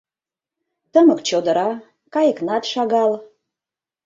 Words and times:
Тымык 0.91 1.19
чодыра, 1.27 1.69
Кайыкнат 2.13 2.63
шагал. 2.71 3.11